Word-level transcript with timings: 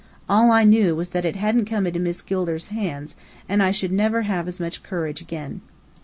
All 0.27 0.49
I 0.49 0.63
knew 0.63 0.95
was 0.95 1.09
that 1.09 1.25
it 1.25 1.35
hadn't 1.35 1.65
come 1.65 1.85
into 1.85 1.99
Miss 1.99 2.23
Gilder's 2.23 2.69
hands; 2.69 3.15
and 3.47 3.61
I 3.61 3.69
should 3.69 3.91
never 3.91 4.23
have 4.23 4.47
as 4.47 4.59
much 4.59 4.81
courage 4.81 5.21
again. 5.21 5.61